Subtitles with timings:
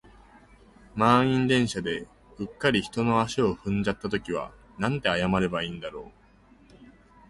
[0.95, 2.07] 満員電車で、
[2.39, 6.11] うっかり人の足を踏んじゃった時はなんて謝ればいいんだろ
[6.75, 6.79] う。